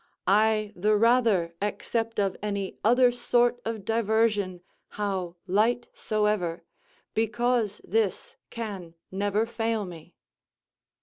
I 0.25 0.73
the 0.75 0.95
rather 0.95 1.53
accept 1.61 2.19
of 2.19 2.35
any 2.41 2.75
other 2.83 3.11
sort 3.11 3.61
of 3.63 3.85
diversion, 3.85 4.61
how 4.97 5.35
light 5.45 5.85
soever, 5.93 6.63
because 7.13 7.81
this 7.83 8.35
can 8.49 8.95
never 9.11 9.45
fail 9.45 9.85
me. 9.85 10.15